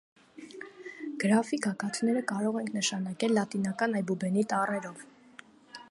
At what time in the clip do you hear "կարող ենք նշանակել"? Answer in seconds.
2.33-3.37